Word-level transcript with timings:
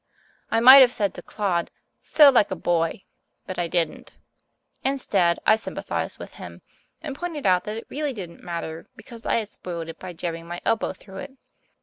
I 0.49 0.61
might 0.61 0.79
have 0.79 0.91
said 0.91 1.13
to 1.13 1.21
Claude, 1.21 1.69
So 2.01 2.31
like 2.31 2.49
a 2.49 2.55
boy! 2.55 3.03
but 3.45 3.59
I 3.59 3.67
didn't. 3.67 4.13
Instead, 4.83 5.37
I 5.45 5.55
sympathized 5.55 6.17
with 6.17 6.33
him, 6.41 6.63
and 7.03 7.15
pointed 7.15 7.45
out 7.45 7.65
that 7.65 7.77
it 7.77 7.85
really 7.87 8.11
didn't 8.11 8.41
matter 8.43 8.87
because 8.95 9.27
I 9.27 9.35
had 9.35 9.49
spoiled 9.49 9.89
it 9.89 9.99
by 9.99 10.13
jabbing 10.13 10.47
my 10.47 10.59
elbow 10.65 10.93
through 10.93 11.17
it. 11.17 11.31